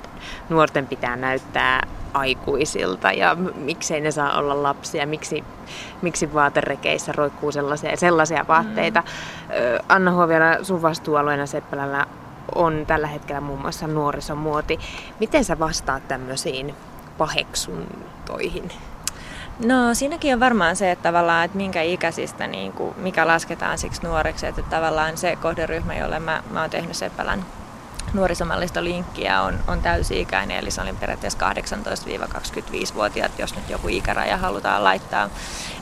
[0.48, 5.44] nuorten pitää näyttää aikuisilta ja miksei ne saa olla lapsia, miksi,
[6.02, 9.00] miksi vaaterekeissä roikkuu sellaisia, sellaisia vaatteita.
[9.00, 9.54] Mm.
[9.88, 12.06] Anna Huoviala, sun vastuualueena Seppälällä
[12.54, 14.78] on tällä hetkellä muun muassa nuorisomuoti.
[15.20, 16.74] Miten sä vastaat tämmöisiin
[17.20, 18.70] paheksuntoihin?
[19.64, 24.02] No siinäkin on varmaan se, että tavallaan, että minkä ikäisistä, niin kuin, mikä lasketaan siksi
[24.02, 27.44] nuoreksi, että tavallaan se kohderyhmä, jolle mä, mä oon tehnyt Seppälän
[28.14, 35.30] nuorisomallistolinkkiä on, on täysi-ikäinen, eli se oli periaatteessa 18-25-vuotiaat, jos nyt joku ikäraja halutaan laittaa.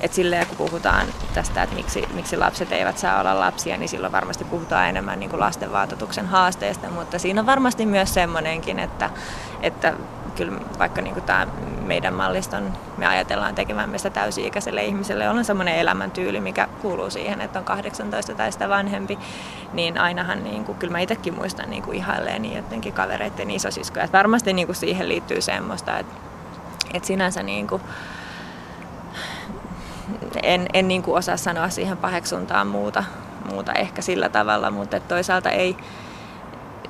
[0.01, 4.13] Et silleen, kun puhutaan tästä, että miksi, miksi lapset eivät saa olla lapsia, niin silloin
[4.13, 5.71] varmasti puhutaan enemmän niin kuin lasten
[6.27, 9.11] haasteista, mutta siinä on varmasti myös semmoinenkin, että,
[9.63, 9.95] että
[10.39, 11.47] kyllä vaikka niin tämä
[11.87, 17.59] meidän malliston, me ajatellaan tekemään meistä täysi-ikäiselle ihmiselle, on semmoinen elämäntyyli, mikä kuuluu siihen, että
[17.59, 19.19] on 18 tai sitä vanhempi,
[19.73, 24.05] niin ainahan niin kuin, kyllä mä itsekin muistan niin kuin ihailleeni jotenkin kavereiden isosiskoja.
[24.05, 26.15] Että varmasti niin kuin siihen liittyy semmoista, että,
[26.95, 27.83] että sinänsä niin kuin,
[30.43, 33.05] en, en niin kuin osaa sanoa siihen paheksuntaan muuta,
[33.51, 35.77] muuta ehkä sillä tavalla, mutta toisaalta ei,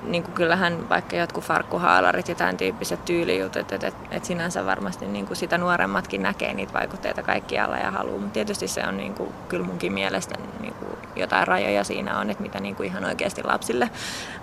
[0.02, 4.66] niin kuin kyllähän vaikka jotkut farkkuhaalarit ja tämän tyyppiset tyylijutut, että et, et, et sinänsä
[4.66, 8.96] varmasti niin kuin sitä nuoremmatkin näkee niitä vaikutteita kaikkialla ja haluaa, mutta tietysti se on
[8.96, 12.86] niin kuin, kyllä munkin mielestä niin kuin jotain rajoja siinä on, että mitä niin kuin
[12.86, 13.90] ihan oikeasti lapsille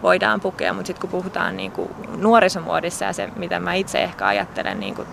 [0.03, 4.27] voidaan pukea, mutta sitten kun puhutaan niin kuin nuorisomuodissa ja se, mitä mä itse ehkä
[4.27, 5.07] ajattelen niin kuin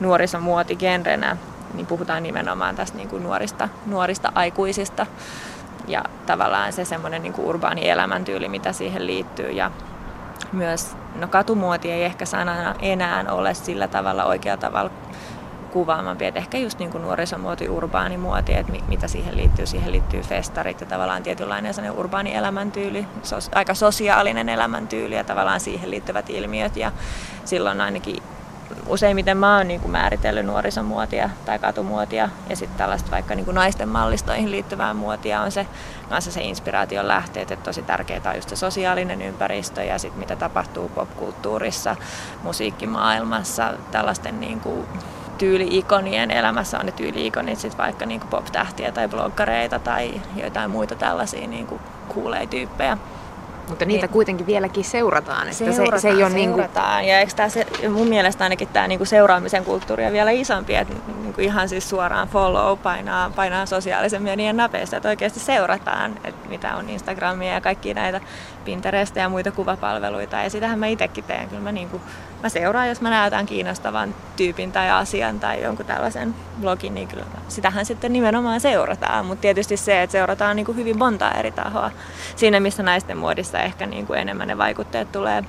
[0.00, 1.36] nuorisomuotigenrenä,
[1.74, 5.06] niin puhutaan nimenomaan tästä niin kuin nuorista, nuorista aikuisista
[5.88, 9.50] ja tavallaan se semmoinen niin urbaani elämäntyyli, mitä siihen liittyy.
[9.50, 9.70] Ja
[10.52, 14.90] myös, no katumuoti ei ehkä sanana enää ole sillä tavalla oikealla tavalla
[15.70, 19.66] kuvaamampi, että ehkä just niin kuin nuorisomuoti, urbaani muoti, että mitä siihen liittyy.
[19.66, 25.60] Siihen liittyy festarit ja tavallaan tietynlainen sellainen urbaani elämäntyyli, sos, aika sosiaalinen elämäntyyli ja tavallaan
[25.60, 26.76] siihen liittyvät ilmiöt.
[26.76, 26.92] Ja
[27.44, 28.22] silloin ainakin
[28.86, 33.54] useimmiten mä oon niin kuin määritellyt nuorisomuotia tai katumuotia ja sitten tällaista vaikka niin kuin
[33.54, 35.66] naisten mallistoihin liittyvää muotia on se
[36.08, 40.36] kanssa se inspiraation lähteet, että tosi tärkeää on just se sosiaalinen ympäristö ja sitten mitä
[40.36, 41.96] tapahtuu popkulttuurissa,
[42.42, 44.86] musiikkimaailmassa, tällaisten niin kuin
[45.38, 50.94] tyyli-ikonien elämässä on ne tyyli-ikonit sit vaikka niin kuin pop-tähtiä tai bloggareita tai jotain muita
[50.94, 51.80] tällaisia niin kuin
[52.50, 52.98] tyyppejä.
[53.68, 54.12] Mutta niitä niin.
[54.12, 55.48] kuitenkin vieläkin seurataan.
[55.48, 56.96] Että seurataan, se, se ei ole niinku- seurataan.
[56.96, 57.12] Niin kuin...
[57.12, 60.94] Ja eikö tää se, mun mielestä ainakin tämä niinku seuraamisen kulttuuri on vielä isompi, että
[61.22, 66.76] niinku ihan siis suoraan follow painaa, painaa sosiaalisen median napeista, että oikeasti seurataan, että mitä
[66.76, 68.20] on Instagramia ja kaikki näitä
[68.64, 70.36] Pinterestejä ja muita kuvapalveluita.
[70.36, 71.48] Ja sitähän mä itsekin teen.
[71.48, 72.00] Kyllä mä, niinku,
[72.42, 77.24] mä seuraan, jos mä näytän kiinnostavan tyypin tai asian tai jonkun tällaisen blogin, niin kyllä
[77.48, 79.26] sitähän sitten nimenomaan seurataan.
[79.26, 81.90] Mutta tietysti se, että seurataan niinku hyvin montaa eri tahoa.
[82.36, 85.44] Siinä, missä naisten muodissa ehkä niinku enemmän ne vaikutteet tulee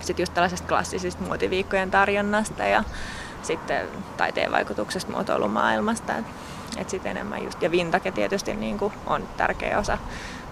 [0.00, 2.84] sitten just tällaisesta klassisista muotiviikkojen tarjonnasta ja
[3.42, 6.16] sitten taiteen vaikutuksesta muotoilumaailmasta.
[6.16, 6.24] Et,
[6.76, 9.98] et sit enemmän just, ja vintage tietysti niin kuin on tärkeä osa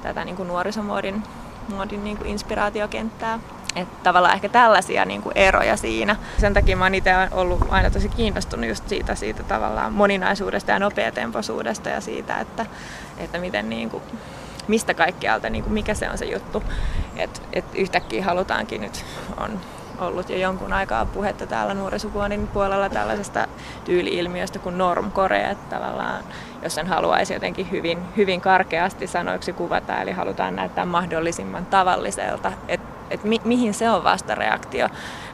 [0.02, 1.22] tätä niin kuin nuorisomuodin
[1.68, 3.38] muodin niin kuin inspiraatiokenttää.
[3.76, 6.16] Että tavallaan ehkä tällaisia niin kuin eroja siinä.
[6.38, 10.78] Sen takia mä oon itse ollut aina tosi kiinnostunut just siitä, siitä tavallaan moninaisuudesta ja
[10.78, 12.66] nopeatempoisuudesta ja siitä, että,
[13.18, 14.02] että miten niin kuin,
[14.68, 16.62] mistä kaikkialta, niin kuin mikä se on se juttu.
[17.16, 19.04] Että et yhtäkkiä halutaankin nyt,
[19.36, 19.60] on
[19.98, 23.46] ollut jo jonkun aikaa puhetta täällä nuorisopuolin puolella tällaisesta
[23.84, 26.24] tyyliilmiöstä kuin normcore, että tavallaan
[26.62, 32.92] jos sen haluaisi jotenkin hyvin, hyvin karkeasti sanoiksi kuvata, eli halutaan näyttää mahdollisimman tavalliselta, että
[33.10, 34.88] et mi, mihin se on vastareaktio,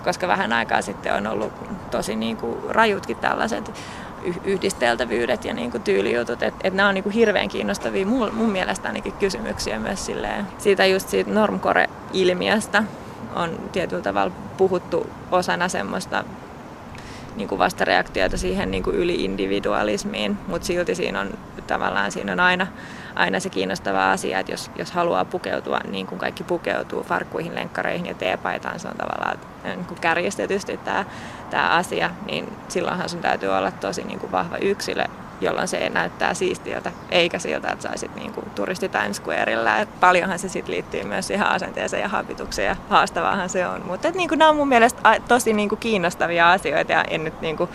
[0.04, 1.52] koska vähän aikaa sitten on ollut
[1.90, 3.72] tosi niin kuin rajutkin tällaiset
[4.44, 8.50] yhdisteltävyydet ja niin kuin tyylijutut, että et nämä on niin kuin hirveän kiinnostavia mun, mun
[8.50, 12.82] mielestä ainakin kysymyksiä myös silleen, siitä just siitä normcore-ilmiöstä,
[13.34, 16.24] on tietyllä tavalla puhuttu osana semmoista
[17.36, 21.30] niin kuin vastareaktiota siihen niin kuin yliindividualismiin, mutta silti siinä on
[21.66, 22.66] tavallaan siinä on aina,
[23.18, 28.06] aina se kiinnostava asia, että jos, jos haluaa pukeutua niin kuin kaikki pukeutuu farkkuihin, lenkkareihin
[28.06, 31.04] ja teepaitaan, se on tavallaan niin kuin kärjistetysti tämä,
[31.50, 35.04] tämä asia, niin silloinhan sun täytyy olla tosi niin kuin vahva yksilö
[35.40, 39.78] jolloin se näyttää siistiltä, eikä siltä, että saisit niin kuin turisti Times Squarella.
[39.78, 43.86] Et paljonhan se sitten liittyy myös siihen asenteeseen ja habitukseen ja haastavaahan se on.
[43.86, 47.56] Mutta niin nämä on mun mielestä tosi niin kuin kiinnostavia asioita ja en nyt niin
[47.56, 47.70] kuin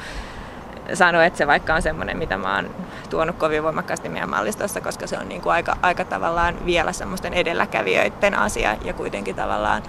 [0.93, 2.69] sano, että se vaikka on semmoinen, mitä mä oon
[3.09, 7.33] tuonut kovin voimakkaasti meidän mallistossa, koska se on niin kuin aika, aika tavallaan vielä semmoisten
[7.33, 9.83] edelläkävijöiden asia ja kuitenkin tavallaan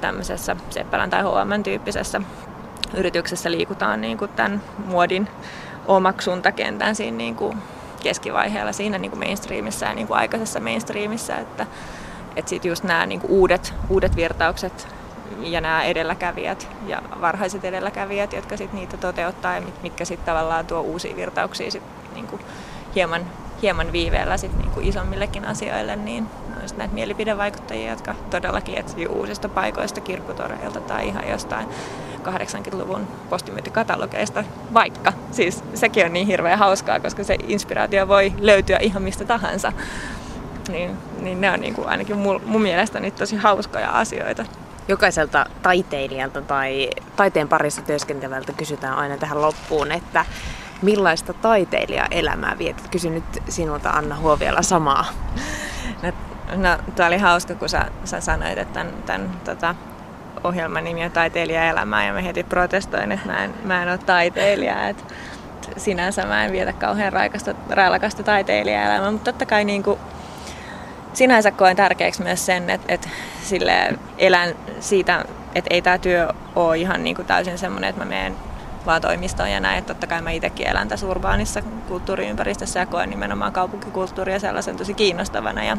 [0.00, 2.20] tämmöisessä Seppälän tai HM tyyppisessä
[2.94, 5.28] yrityksessä liikutaan niin kuin tämän muodin
[5.86, 7.58] omaksuntakentän siinä niin kuin
[8.02, 11.66] keskivaiheella siinä niin kuin mainstreamissa ja niin kuin aikaisessa mainstreamissa, että,
[12.36, 14.88] että sitten just nämä niin kuin uudet, uudet virtaukset
[15.40, 20.80] ja nämä edelläkävijät ja varhaiset edelläkävijät, jotka sitten niitä toteuttaa ja mitkä sitten tavallaan tuo
[20.80, 21.82] uusia virtauksia sit
[22.14, 22.42] niin kuin
[22.94, 23.26] hieman,
[23.62, 29.48] hieman viiveellä sit niin kuin isommillekin asioille, niin on näitä mielipidevaikuttajia, jotka todellakin etsii uusista
[29.48, 31.68] paikoista, kirpputoreilta tai ihan jostain
[32.26, 35.12] 80-luvun postimyyntikatalogeista vaikka.
[35.30, 39.72] Siis sekin on niin hirveän hauskaa, koska se inspiraatio voi löytyä ihan mistä tahansa.
[40.68, 44.44] Niin, niin ne on niin kuin ainakin mun, mun mielestä tosi hauskoja asioita.
[44.88, 50.24] Jokaiselta taiteilijalta tai taiteen parissa työskentelevältä kysytään aina tähän loppuun, että
[50.82, 52.88] millaista taiteilijaelämää vietit?
[52.88, 55.04] Kysyn nyt sinulta Anna Huoviala samaa.
[56.02, 56.12] No,
[56.56, 59.74] no tuo oli hauska, kun sä, sä sanoit, että tämän, tämän tota,
[60.44, 64.88] ohjelman nimi on Taiteilijaelämää ja mä heti protestoin, että mä en, mä en ole taiteilija.
[64.88, 65.04] Että
[65.76, 69.98] sinänsä mä en vietä kauhean raikasta, railakasta taiteilijaelämää, mutta totta kai niin kuin,
[71.12, 73.08] sinänsä koen tärkeäksi myös sen, että, että
[73.42, 78.08] sille elän siitä, että ei tämä työ ole ihan niin kuin täysin semmoinen, että mä
[78.08, 78.36] menen
[78.86, 79.78] vaan toimistoon ja näin.
[79.78, 84.94] Että totta kai mä itsekin elän tässä urbaanissa kulttuuriympäristössä ja koen nimenomaan kaupunkikulttuuria sellaisen tosi
[84.94, 85.64] kiinnostavana.
[85.64, 85.76] Ja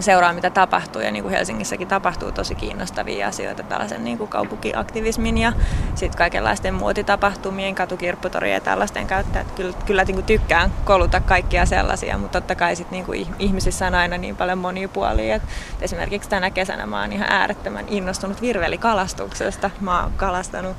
[0.00, 1.02] seuraa, mitä tapahtuu.
[1.02, 5.52] Ja niin kuin Helsingissäkin tapahtuu tosi kiinnostavia asioita tällaisen niin kuin kaupunkiaktivismin ja
[5.94, 9.42] sitten kaikenlaisten muotitapahtumien, katukirpputorien ja tällaisten käyttää.
[9.42, 13.26] Että kyllä, kyllä niin kuin tykkään koluta kaikkia sellaisia, mutta totta kai sit niin kuin
[13.38, 15.34] ihmisissä on aina niin paljon monia puolia.
[15.34, 15.42] Et
[15.80, 19.70] esimerkiksi tänä kesänä mä oon ihan äärettömän innostunut virvelikalastuksesta.
[19.80, 20.76] Mä oon kalastanut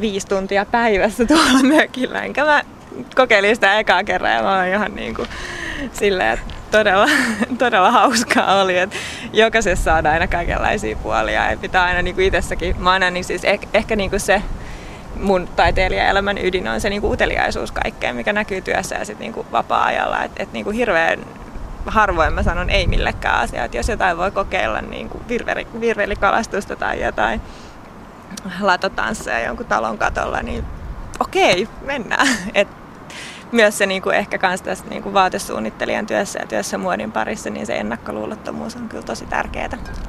[0.00, 2.62] viisi tuntia päivässä tuolla mökillä, enkä mä
[3.14, 5.28] kokeilin sitä ekaa kerran ja mä oon ihan niin kuin
[5.92, 7.06] silleen, että todella,
[7.58, 8.96] todella hauskaa oli, että
[9.32, 11.50] jokaisessa on aina kaikenlaisia puolia.
[11.50, 14.42] Ja pitää aina niin kuin itsessäkin, mä aina niin siis ehkä, ehkä niin kuin se
[15.20, 19.32] mun taiteilijaelämän ydin on se niin kuin uteliaisuus kaikkeen, mikä näkyy työssä ja sitten niin
[19.32, 21.18] kuin vapaa-ajalla, että et niin kuin hirveän
[21.86, 26.76] harvoin mä sanon ei millekään asiaa, että jos jotain voi kokeilla niin kuin virveli, virvelikalastusta
[26.76, 27.40] tai jotain
[28.60, 30.64] latotansseja jonkun talon katolla, niin
[31.20, 32.28] okei, mennään.
[32.54, 32.68] Et
[33.54, 37.50] myös se niin kuin ehkä kans tässä niin kuin vaatesuunnittelijan työssä ja työssä muodin parissa,
[37.50, 39.78] niin se ennakkoluulottomuus on kyllä tosi tärkeää.